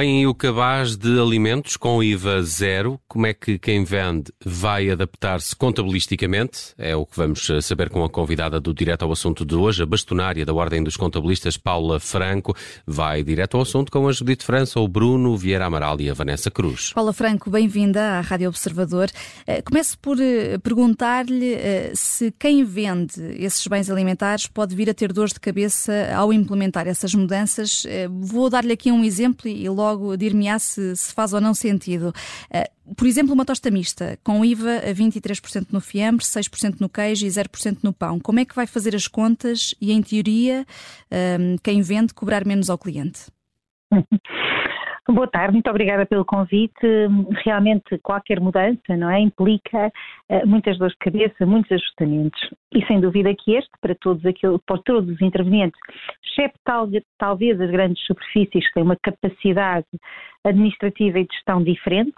[0.00, 2.98] Vem o cabaz de alimentos com IVA zero.
[3.06, 6.72] Como é que quem vende vai adaptar-se contabilisticamente?
[6.78, 9.82] É o que vamos eh, saber com a convidada do Direto ao Assunto de hoje,
[9.82, 12.56] a bastonária da Ordem dos Contabilistas, Paula Franco.
[12.86, 16.50] Vai direto ao assunto com a Judite França, o Bruno Vieira Amaral e a Vanessa
[16.50, 16.94] Cruz.
[16.94, 19.10] Paula Franco, bem-vinda à Rádio Observador.
[19.46, 21.58] Eh, começo por eh, perguntar-lhe
[21.92, 26.88] se quem vende esses bens alimentares pode vir a ter dores de cabeça ao implementar
[26.88, 27.86] essas mudanças.
[28.08, 32.12] Vou dar-lhe aqui um exemplo e logo dir-me-á se, se, faz ou não sentido.
[32.50, 37.26] Uh, por exemplo, uma tosta mista, com IVA a 23% no fiambre, 6% no queijo
[37.26, 38.18] e 0% no pão.
[38.18, 40.66] Como é que vai fazer as contas e, em teoria,
[41.06, 43.20] uh, quem vende cobrar menos ao cliente?
[45.12, 46.86] Boa tarde, muito obrigada pelo convite.
[47.44, 52.40] Realmente qualquer mudança, não é, implica uh, muitas dores de cabeça, muitos ajustamentos.
[52.72, 55.78] E sem dúvida que este, para todos aquilo, para todos os intervenientes,
[56.24, 59.86] exceto tal, talvez as grandes superfícies que têm uma capacidade
[60.44, 62.14] administrativa e de gestão diferente,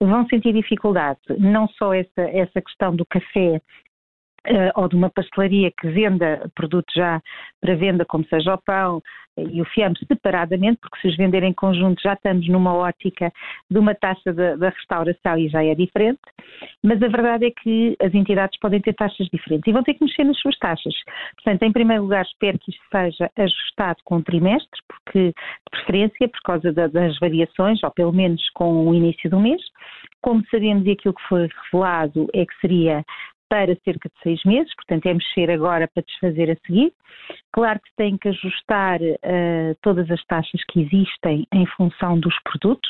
[0.00, 1.18] vão sentir dificuldade.
[1.38, 3.60] Não só essa, essa questão do café
[4.76, 7.20] ou de uma pastelaria que venda produtos já
[7.60, 9.02] para venda, como seja o pão
[9.36, 13.32] e o fiambre separadamente, porque se os vender em conjunto já estamos numa ótica
[13.70, 16.20] de uma taxa da restauração e já é diferente,
[16.82, 20.04] mas a verdade é que as entidades podem ter taxas diferentes e vão ter que
[20.04, 20.94] mexer nas suas taxas.
[21.36, 26.28] Portanto, em primeiro lugar, espero que isto seja ajustado com o trimestre, porque, de preferência,
[26.28, 29.60] por causa da, das variações, ou pelo menos com o início do mês.
[30.20, 33.04] Como sabemos e aquilo que foi revelado é que seria
[33.48, 36.92] para cerca de seis meses, portanto é mexer agora para desfazer a seguir.
[37.58, 42.88] Claro que tem que ajustar uh, todas as taxas que existem em função dos produtos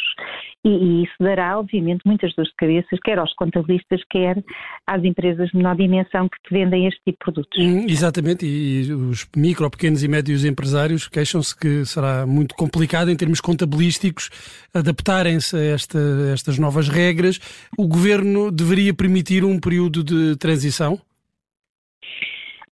[0.62, 4.44] e, e, isso dará, obviamente, muitas dores de cabeça, quer aos contabilistas, quer
[4.86, 7.64] às empresas de menor dimensão que vendem este tipo de produtos.
[7.64, 13.16] Hum, exatamente, e os micro, pequenos e médios empresários queixam-se que será muito complicado em
[13.16, 14.28] termos contabilísticos
[14.74, 15.98] adaptarem-se a esta,
[16.34, 17.40] estas novas regras.
[17.78, 21.00] O governo deveria permitir um período de transição?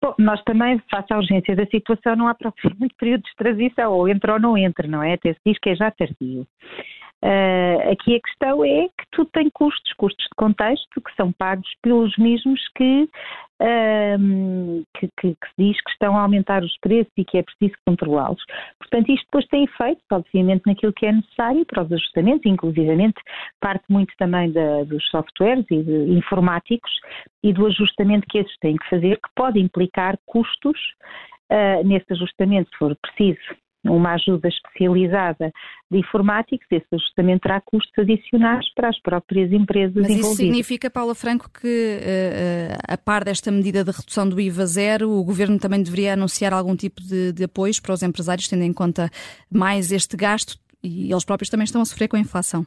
[0.00, 4.08] Bom, nós também, face à urgência da situação, não há propriamente período de transição, ou
[4.08, 5.14] entra ou não entra, não é?
[5.14, 6.46] Até se diz que é já tardio.
[7.24, 11.66] Uh, aqui a questão é que tudo tem custos, custos de contexto, que são pagos
[11.80, 13.08] pelos mesmos que,
[13.60, 17.42] uh, que, que, que, se diz que estão a aumentar os preços e que é
[17.42, 18.42] preciso controlá-los.
[18.78, 23.20] Portanto, isto depois tem efeito, obviamente, naquilo que é necessário para os ajustamentos, inclusivamente
[23.60, 26.92] parte muito também da, dos softwares e de informáticos
[27.42, 30.78] e do ajustamento que esses têm que fazer, que pode implicar custos
[31.50, 35.52] uh, nesse ajustamento, se for preciso uma ajuda especializada
[35.90, 40.30] de informáticos, esse ajustamento terá custos adicionais para as próprias empresas Mas envolvidas.
[40.30, 45.10] isso significa, Paula Franco, que uh, a par desta medida de redução do IVA zero,
[45.10, 48.72] o Governo também deveria anunciar algum tipo de, de apoios para os empresários, tendo em
[48.72, 49.10] conta
[49.50, 52.66] mais este gasto e eles próprios também estão a sofrer com a inflação.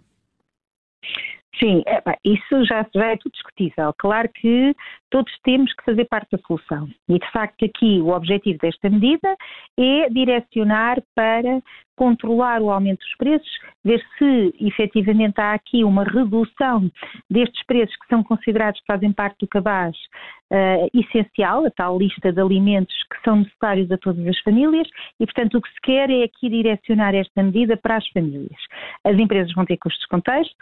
[1.60, 1.84] Sim,
[2.24, 3.94] isso já, já é tudo discutível.
[3.98, 4.76] Claro que
[5.10, 6.88] todos temos que fazer parte da solução.
[7.08, 9.36] E, de facto, aqui o objetivo desta medida
[9.78, 11.62] é direcionar para
[11.98, 13.50] controlar o aumento dos preços,
[13.84, 16.92] ver se efetivamente há aqui uma redução
[17.30, 19.96] destes preços que são considerados que fazem parte do cabaz
[20.52, 24.88] uh, essencial, a tal lista de alimentos que são necessários a todas as famílias
[25.20, 28.60] e, portanto, o que se quer é aqui direcionar esta medida para as famílias.
[29.04, 30.56] As empresas vão ter custos de contexto,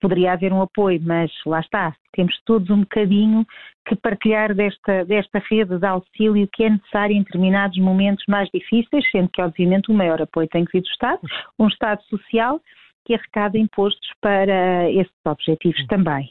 [0.00, 3.46] poderia haver um apoio, mas lá está, temos todos um bocadinho
[3.90, 9.04] que partilhar desta, desta rede de auxílio que é necessária em determinados momentos mais difíceis,
[9.10, 11.20] sendo que, obviamente, o maior apoio tem que vir do Estado,
[11.58, 12.60] um Estado social
[13.10, 16.30] que arrecada impostos para esses objetivos também.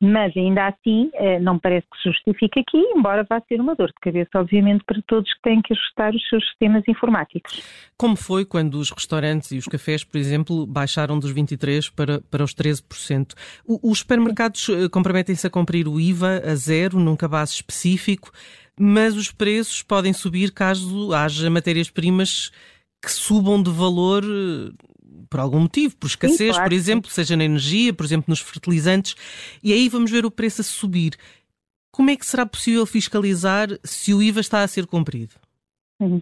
[0.00, 3.88] Mas ainda assim, eh, não parece que se justifique aqui, embora vá ser uma dor
[3.88, 7.60] de cabeça, obviamente, para todos que têm que ajustar os seus sistemas informáticos.
[7.96, 12.44] Como foi quando os restaurantes e os cafés, por exemplo, baixaram dos 23% para, para
[12.44, 13.34] os 13%?
[13.66, 18.30] os supermercados eh, comprometem-se a cumprir o IVA a zero, num cabaz específico,
[18.78, 22.52] mas os preços podem subir caso haja matérias-primas
[23.02, 24.90] que subam de valor eh,
[25.28, 26.64] por algum motivo, por escassez, Sim, claro.
[26.64, 29.14] por exemplo, seja na energia, por exemplo, nos fertilizantes,
[29.62, 31.16] e aí vamos ver o preço a subir.
[31.92, 35.34] Como é que será possível fiscalizar se o IVA está a ser cumprido?
[36.00, 36.20] Uhum.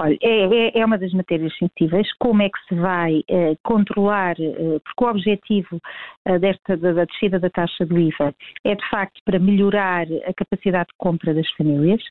[0.00, 0.40] Olha, é,
[0.76, 2.08] é, é, uma das matérias sensíveis.
[2.18, 5.80] Como é que se vai eh, controlar, eh, porque o objetivo
[6.24, 8.34] eh, desta, da, da, descida da taxa do IVA
[8.64, 12.02] é de facto para melhorar a capacidade de compra das famílias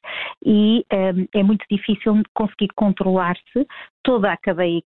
[0.45, 3.67] e é muito difícil conseguir controlar-se
[4.01, 4.81] toda a cadeia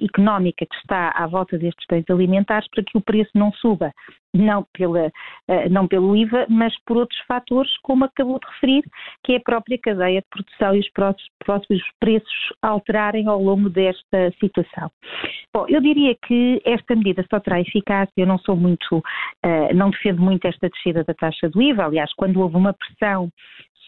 [0.00, 3.92] económica que está à volta destes bens alimentares para que o preço não suba,
[4.34, 5.10] não, pela,
[5.48, 8.84] eh, não pelo IVA, mas por outros fatores, como acabou de referir,
[9.24, 14.30] que é a própria cadeia de produção e os próprios preços alterarem ao longo desta
[14.38, 14.90] situação.
[15.52, 19.02] Bom, eu diria que esta medida só terá eficácia, eu não sou muito,
[19.42, 23.30] eh, não defendo muito esta descida da taxa do IVA, aliás, quando houve uma pressão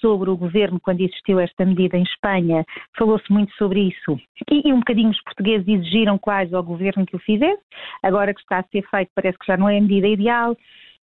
[0.03, 2.67] sobre o governo quando existiu esta medida em Espanha,
[2.99, 4.21] falou-se muito sobre isso.
[4.51, 7.63] E, e, um bocadinho os portugueses exigiram quase ao governo que o fizesse.
[8.03, 10.57] Agora que está a ser feito, parece que já não é a medida ideal.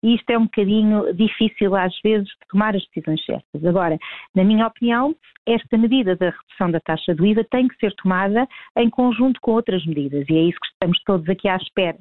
[0.03, 3.65] E isto é um bocadinho difícil, às vezes, de tomar as decisões certas.
[3.65, 3.99] Agora,
[4.35, 8.47] na minha opinião, esta medida da redução da taxa do IVA tem que ser tomada
[8.77, 10.27] em conjunto com outras medidas.
[10.29, 11.97] E é isso que estamos todos aqui à espera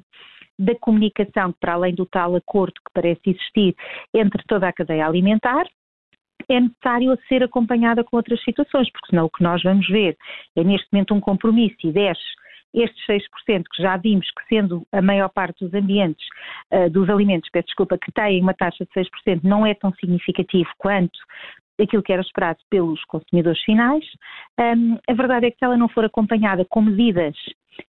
[0.58, 3.74] da comunicação, para além do tal acordo que parece existir
[4.14, 5.66] entre toda a cadeia alimentar,
[6.48, 10.16] é necessário ser acompanhada com outras situações, porque senão o que nós vamos ver
[10.56, 12.22] é neste momento um compromisso e desce
[12.74, 16.26] estes 6% que já vimos que sendo a maior parte dos ambientes,
[16.72, 20.68] uh, dos alimentos, peço desculpa, que têm uma taxa de 6% não é tão significativo
[20.78, 21.16] quanto
[21.80, 24.04] aquilo que era esperado pelos consumidores finais.
[24.58, 27.36] Um, a verdade é que se ela não for acompanhada com medidas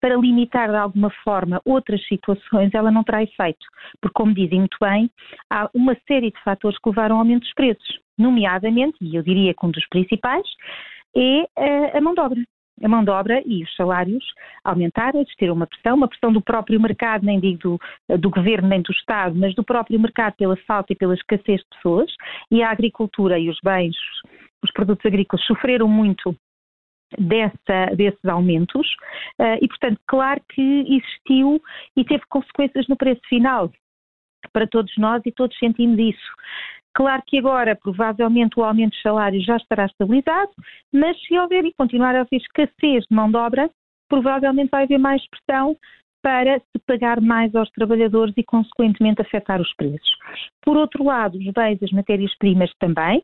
[0.05, 3.67] para limitar de alguma forma outras situações, ela não terá efeito.
[4.03, 5.11] Porque, como dizem muito bem,
[5.51, 9.55] há uma série de fatores que levaram ao aumento dos preços, nomeadamente, e eu diria
[9.55, 10.45] que um dos principais,
[11.17, 12.43] é a mão de obra
[12.83, 14.25] a mão de obra e os salários
[14.65, 17.79] aumentaram, existir uma pressão, uma pressão do próprio mercado, nem digo
[18.09, 21.61] do, do, governo nem do Estado, mas do próprio mercado pela falta e pela escassez
[21.61, 22.13] de pessoas,
[22.51, 23.97] e a agricultura e os bens,
[24.63, 26.37] os produtos agrícolas sofreram muito
[27.19, 28.87] dessa, desses aumentos
[29.41, 31.61] uh, e, portanto, claro que existiu
[31.97, 33.71] e teve consequências no preço final
[34.53, 36.33] para todos nós e todos sentimos isso.
[36.95, 40.51] Claro que agora, provavelmente, o aumento de salários já estará estabilizado,
[40.93, 43.69] mas se houver e continuar a haver escassez de mão de obra,
[44.09, 45.77] provavelmente vai haver mais pressão
[46.23, 50.17] para se pagar mais aos trabalhadores e, consequentemente, afetar os preços.
[50.63, 53.23] Por outro lado, os bens as matérias-primas também.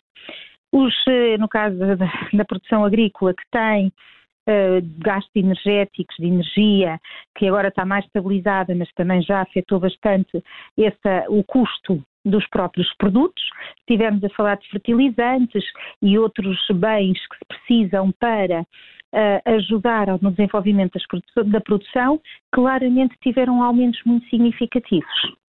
[0.72, 1.76] Os, eh, no caso
[2.32, 7.00] da, produção agrícola, que tem uh, gastos energéticos, de energia,
[7.36, 10.42] que agora está mais estabilizada, mas também já afetou bastante
[10.76, 13.42] esse, o custo dos próprios produtos.
[13.80, 15.64] Estivemos a falar de fertilizantes
[16.02, 20.98] e outros bens que se precisam para uh, ajudar no desenvolvimento
[21.46, 22.20] da produção,
[22.52, 25.39] claramente tiveram aumentos muito significativos.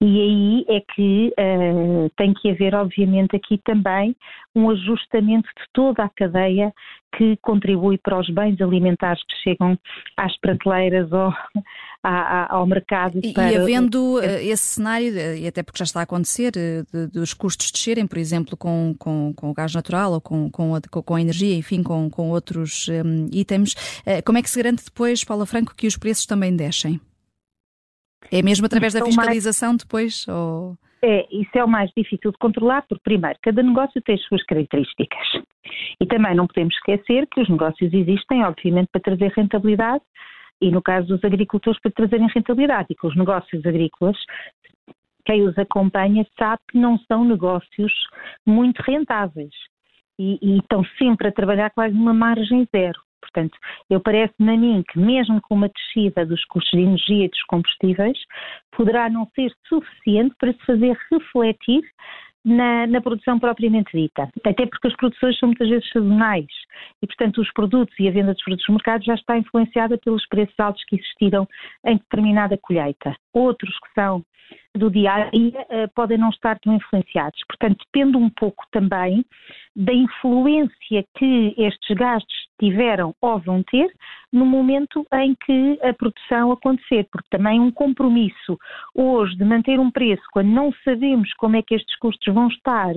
[0.00, 4.14] E aí é que uh, tem que haver, obviamente, aqui também
[4.54, 6.72] um ajustamento de toda a cadeia
[7.16, 9.78] que contribui para os bens alimentares que chegam
[10.16, 11.32] às prateleiras ou
[12.02, 13.20] ao mercado.
[13.22, 13.52] E, para...
[13.52, 17.32] e havendo eh, esse cenário, eh, e até porque já está a acontecer, de, dos
[17.32, 21.14] custos descerem, por exemplo, com, com, com o gás natural ou com, com, a, com
[21.14, 23.74] a energia, enfim, com, com outros um, itens,
[24.24, 27.00] como é que se garante depois, Paula Franco, que os preços também descem?
[28.30, 29.82] É mesmo através da fiscalização mais...
[29.82, 30.28] depois?
[30.28, 30.76] Ou...
[31.02, 34.42] É, isso é o mais difícil de controlar, porque, primeiro, cada negócio tem as suas
[34.44, 35.26] características.
[36.00, 40.02] E também não podemos esquecer que os negócios existem, obviamente, para trazer rentabilidade
[40.60, 42.88] e, no caso dos agricultores, para trazerem rentabilidade.
[42.90, 44.16] E com os negócios agrícolas,
[45.24, 47.92] quem os acompanha sabe que não são negócios
[48.46, 49.52] muito rentáveis.
[50.18, 52.98] E, e estão sempre a trabalhar quase uma margem zero.
[53.20, 53.56] Portanto,
[53.90, 57.42] eu parece-me a mim que mesmo com uma descida dos custos de energia e dos
[57.44, 58.18] combustíveis,
[58.72, 61.82] poderá não ser suficiente para se fazer refletir
[62.46, 64.30] na, na, produção propriamente dita.
[64.44, 66.46] Até porque as produções são muitas vezes sazonais
[67.02, 70.24] e, portanto, os produtos e a venda dos produtos no mercado já está influenciada pelos
[70.28, 71.48] preços altos que existiram
[71.84, 73.16] em determinada colheita.
[73.36, 74.24] Outros que são
[74.74, 77.38] do dia a dia uh, podem não estar tão influenciados.
[77.48, 79.24] Portanto, depende um pouco também
[79.74, 83.92] da influência que estes gastos tiveram ou vão ter
[84.32, 88.58] no momento em que a produção acontecer, porque também um compromisso
[88.94, 92.94] hoje de manter um preço quando não sabemos como é que estes custos vão estar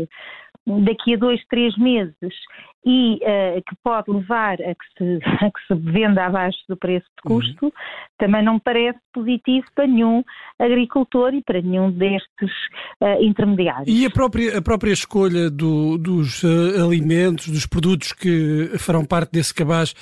[0.85, 2.33] daqui a dois, três meses
[2.85, 7.05] e uh, que pode levar a que, se, a que se venda abaixo do preço
[7.17, 7.71] de custo, uhum.
[8.17, 10.23] também não parece positivo para nenhum
[10.57, 12.51] agricultor e para nenhum destes
[13.01, 13.87] uh, intermediários.
[13.87, 19.31] E a própria, a própria escolha do, dos uh, alimentos, dos produtos que farão parte
[19.31, 19.93] desse cabaz,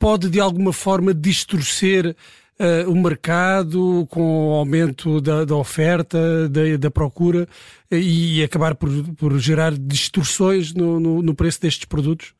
[0.00, 2.16] pode de alguma forma distorcer
[2.60, 7.46] uh, o mercado com o aumento da, da oferta, da, da, procura
[7.90, 12.34] e acabar por, por gerar distorções no, no, no preço destes produtos?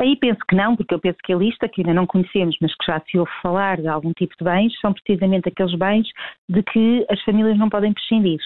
[0.00, 2.74] Aí penso que não, porque eu penso que a lista, que ainda não conhecemos, mas
[2.74, 6.08] que já se ouve falar de algum tipo de bens, são precisamente aqueles bens
[6.48, 8.40] de que as famílias não podem prescindir.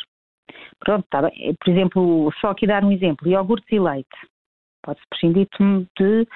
[0.79, 1.23] Pronto, tá.
[1.23, 4.09] Por exemplo, só aqui dar um exemplo, iogurtes e leite.
[4.89, 5.47] Pode-se prescindir
[5.99, 6.27] de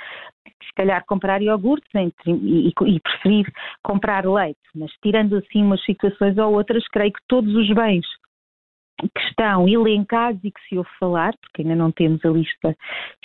[0.62, 3.50] se calhar comprar iogurtes entre, e, e, preferir
[3.82, 8.06] comprar leite, mas tirando assim umas situações ou outras, creio que todos os bens
[9.00, 12.76] que estão elencados e que se ouve falar, porque ainda não temos a lista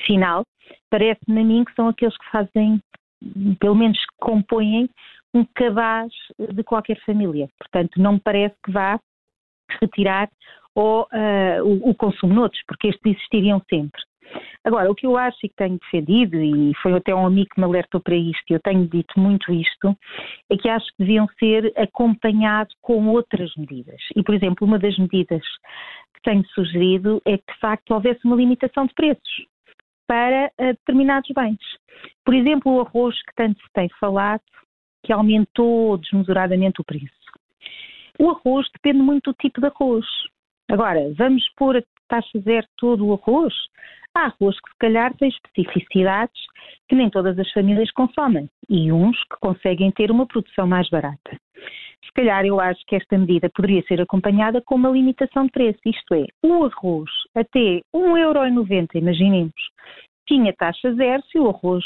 [0.06, 0.46] final,
[0.90, 2.80] parece-me a mim que são aqueles que fazem,
[3.60, 4.90] pelo menos que compõem
[5.34, 7.50] um cabaz de qualquer família.
[7.60, 8.98] Portanto, não me parece que vá
[9.82, 10.30] retirar
[10.74, 14.02] ou, uh, o, o consumo noutros, porque estes existiriam sempre.
[14.64, 17.60] Agora, o que eu acho e que tenho defendido, e foi até um amigo que
[17.60, 19.98] me alertou para isto, e eu tenho dito muito isto,
[20.50, 24.02] é que acho que deviam ser acompanhados com outras medidas.
[24.16, 25.44] E, por exemplo, uma das medidas
[26.14, 29.46] que tenho sugerido é que, de facto, houvesse uma limitação de preços
[30.08, 31.60] para uh, determinados bens.
[32.26, 34.42] Por exemplo, o arroz que tanto se tem falado,
[35.04, 37.14] que aumentou desmesuradamente o preço.
[38.20, 40.06] O arroz depende muito do tipo de arroz.
[40.70, 43.54] Agora, vamos pôr a taxa zero todo o arroz?
[44.14, 46.42] Há arroz que se calhar tem especificidades
[46.90, 51.38] que nem todas as famílias consomem e uns que conseguem ter uma produção mais barata.
[52.04, 55.80] Se calhar eu acho que esta medida poderia ser acompanhada com uma limitação de preço,
[55.86, 59.54] isto é, o arroz até 1,90€, imaginemos,
[60.28, 61.86] tinha taxa zero, se o arroz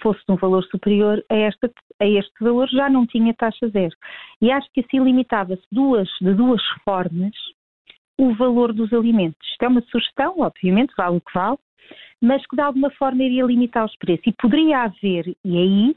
[0.00, 1.70] fosse de um valor superior a, esta,
[2.00, 3.94] a este valor, já não tinha taxa zero.
[4.40, 7.32] E acho que assim limitava-se duas, de duas formas
[8.18, 9.46] o valor dos alimentos.
[9.50, 11.58] Isto é uma sugestão, obviamente, vale o que vale,
[12.20, 14.26] mas que de alguma forma iria limitar os preços.
[14.26, 15.96] E poderia haver, e aí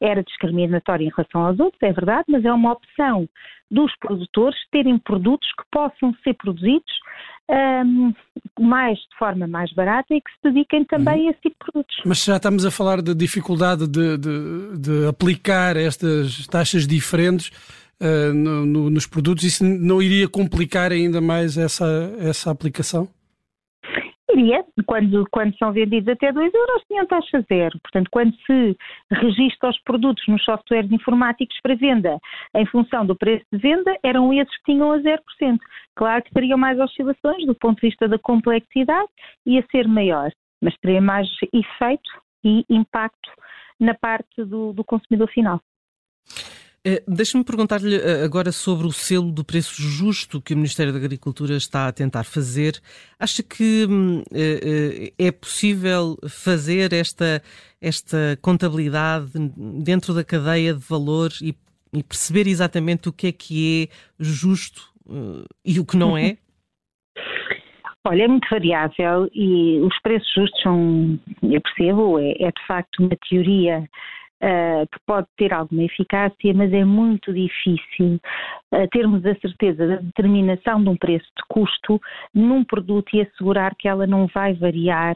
[0.00, 3.28] era discriminatório em relação aos outros, é verdade, mas é uma opção
[3.70, 6.92] dos produtores terem produtos que possam ser produzidos
[7.84, 8.12] um,
[8.58, 11.28] mais de forma mais barata e que se dediquem também uhum.
[11.28, 11.96] a esse tipo de produtos.
[12.04, 17.50] Mas já estamos a falar de dificuldade de, de, de aplicar estas taxas diferentes
[18.00, 21.86] uh, no, no, nos produtos, isso não iria complicar ainda mais essa,
[22.18, 23.08] essa aplicação?
[24.32, 27.78] Iria, quando, quando são vendidos até 2 euros, tinham taxa zero.
[27.80, 28.76] Portanto, quando se
[29.10, 32.18] registra os produtos nos softwares informáticos para venda
[32.54, 35.18] em função do preço de venda, eram esses que tinham a 0%.
[35.96, 39.08] Claro que teriam mais oscilações do ponto de vista da complexidade,
[39.44, 40.30] ia ser maior,
[40.62, 42.10] mas teria mais efeito
[42.44, 43.30] e impacto
[43.80, 45.60] na parte do, do consumidor final.
[46.86, 50.98] Uh, Deixe-me perguntar-lhe uh, agora sobre o selo do preço justo que o Ministério da
[50.98, 52.80] Agricultura está a tentar fazer.
[53.18, 57.42] Acha que uh, é possível fazer esta,
[57.82, 59.30] esta contabilidade
[59.84, 61.54] dentro da cadeia de valor e,
[61.92, 64.88] e perceber exatamente o que é que é justo
[65.64, 66.38] e o que não é?
[68.06, 73.00] Olha, é muito variável e os preços justos são, eu percebo, é, é de facto
[73.00, 73.86] uma teoria
[74.42, 78.18] uh, que pode ter alguma eficácia, mas é muito difícil
[78.72, 82.00] uh, termos a certeza da determinação de um preço de custo
[82.34, 85.14] num produto e assegurar que ela não vai variar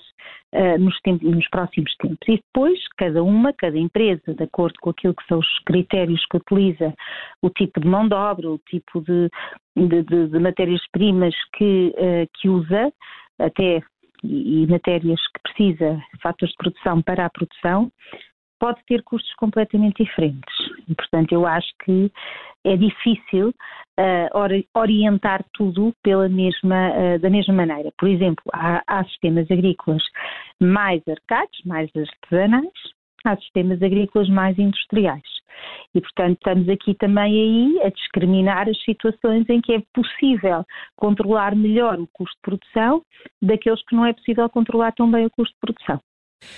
[0.54, 2.28] uh, nos, tempos, nos próximos tempos.
[2.28, 6.36] E depois, cada uma, cada empresa, de acordo com aquilo que são os critérios que
[6.36, 6.94] utiliza,
[7.42, 9.28] o tipo de mão de obra, o tipo de,
[9.76, 11.92] de, de, de matérias-primas que,
[12.34, 12.92] que usa,
[13.38, 13.82] até
[14.24, 17.92] e matérias que precisa, fatores de produção para a produção,
[18.64, 20.54] pode ter custos completamente diferentes.
[20.88, 22.10] E, portanto, eu acho que
[22.64, 27.92] é difícil uh, orientar tudo pela mesma, uh, da mesma maneira.
[27.98, 30.02] Por exemplo, há, há sistemas agrícolas
[30.58, 32.72] mais arcados, mais artesanais,
[33.26, 35.28] há sistemas agrícolas mais industriais.
[35.94, 40.64] E, portanto, estamos aqui também aí a discriminar as situações em que é possível
[40.96, 43.02] controlar melhor o custo de produção
[43.42, 46.00] daqueles que não é possível controlar tão bem o custo de produção.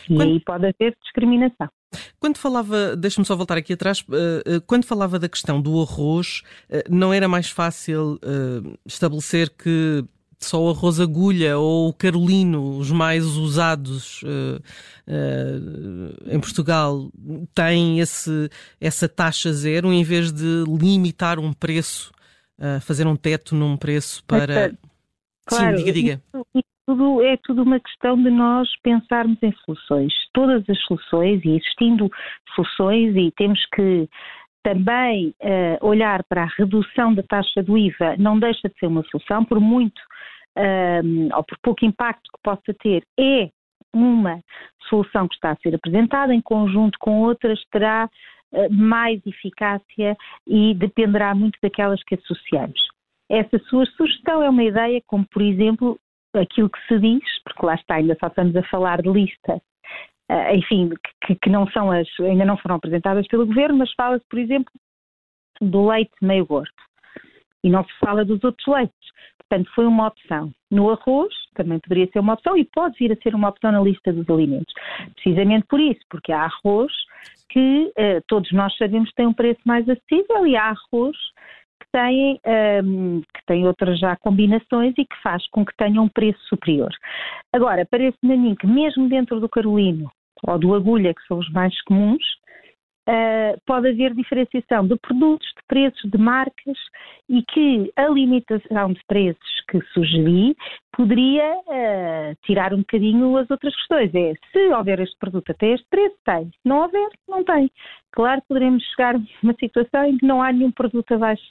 [0.09, 0.23] E Quando...
[0.23, 1.69] aí pode haver discriminação.
[2.19, 6.43] Quando falava, deixa-me só voltar aqui atrás, eh, eh, quando falava da questão do arroz,
[6.69, 8.19] eh, não era mais fácil
[8.87, 10.05] estabelecer que
[10.39, 14.61] só o arroz agulha ou o carolino, os mais usados uh,
[15.09, 17.11] uh, em Portugal,
[17.55, 22.13] têm esse, essa taxa zero, em vez de limitar um preço,
[22.59, 24.77] uh, fazer um teto num preço para.
[25.47, 26.23] Claro, Sim, diga, diga.
[26.55, 30.13] Isso, tudo, é tudo uma questão de nós pensarmos em soluções.
[30.33, 32.09] Todas as soluções, e existindo
[32.55, 34.09] soluções, e temos que
[34.63, 39.05] também uh, olhar para a redução da taxa do IVA, não deixa de ser uma
[39.05, 39.99] solução, por muito
[40.57, 43.49] uh, ou por pouco impacto que possa ter, é
[43.95, 44.41] uma
[44.89, 48.09] solução que está a ser apresentada, em conjunto com outras terá
[48.53, 50.17] uh, mais eficácia
[50.47, 52.81] e dependerá muito daquelas que associamos.
[53.29, 55.99] Essa sua sugestão é uma ideia, como por exemplo
[56.41, 59.55] aquilo que se diz, porque lá está, ainda só estamos a falar de lista,
[60.31, 60.91] uh, enfim,
[61.25, 64.73] que, que, não são as, ainda não foram apresentadas pelo governo, mas fala-se, por exemplo,
[65.61, 66.71] do leite meio gordo.
[67.65, 68.95] E não se fala dos outros leites.
[69.39, 70.53] Portanto, foi uma opção.
[70.71, 73.81] No arroz, também poderia ser uma opção e pode vir a ser uma opção na
[73.81, 74.73] lista dos alimentos.
[75.15, 76.93] Precisamente por isso, porque há arroz
[77.49, 81.17] que uh, todos nós sabemos que tem um preço mais acessível e há arroz
[81.81, 82.41] que tem,
[82.85, 86.91] um, que tem outras já combinações e que faz com que tenha um preço superior.
[87.53, 90.11] Agora, parece-me a mim que mesmo dentro do Carolino
[90.47, 92.23] ou do Agulha, que são os mais comuns,
[93.09, 96.79] uh, pode haver diferenciação de produtos, de preços, de marcas
[97.29, 100.57] e que a limitação de preços que sugeri
[100.97, 104.15] poderia uh, tirar um bocadinho as outras questões.
[104.15, 106.47] É, se houver este produto até este preço, tem.
[106.47, 107.71] Se não houver, não tem.
[108.13, 111.45] Claro poderemos chegar a uma situação em que não há nenhum produto abaixo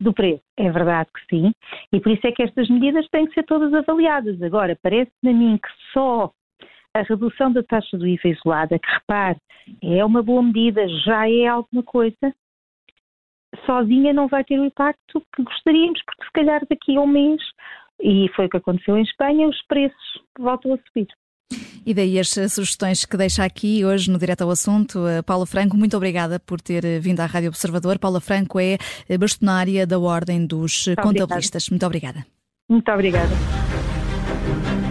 [0.00, 0.42] do preço.
[0.56, 1.52] É verdade que sim,
[1.92, 4.40] e por isso é que estas medidas têm que ser todas avaliadas.
[4.42, 6.30] Agora, parece-me a mim que só
[6.94, 9.38] a redução da taxa do IVA isolada, que repare,
[9.82, 12.32] é uma boa medida, já é alguma coisa,
[13.66, 17.42] sozinha não vai ter o impacto que gostaríamos, porque se calhar daqui a um mês,
[18.00, 21.08] e foi o que aconteceu em Espanha, os preços voltam a subir.
[21.86, 25.06] E daí as sugestões que deixa aqui hoje no Direto ao Assunto.
[25.06, 27.98] Eh, Paula Franco, muito obrigada por ter eh, vindo à Rádio Observador.
[27.98, 31.70] Paula Franco é eh, bastonária da Ordem dos muito Contabilistas.
[31.70, 32.24] Obrigada.
[32.68, 33.28] Muito obrigada.
[33.30, 34.83] Muito obrigada.